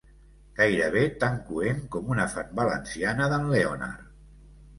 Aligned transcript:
Gairebé 0.59 1.03
tan 1.23 1.37
coent 1.49 1.83
com 1.97 2.09
una 2.15 2.25
fan 2.33 2.49
valenciana 2.61 3.29
d'en 3.37 3.47
Leonard. 3.53 4.11